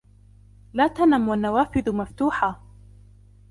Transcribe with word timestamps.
لا 0.73 0.87
تنم 0.87 1.29
والنوافذ 1.29 1.95
مفتوحة. 1.95 2.63